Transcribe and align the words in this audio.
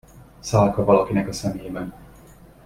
Szálka 0.39 0.83
valakinek 0.83 1.27
a 1.27 1.31
szemében. 1.31 1.93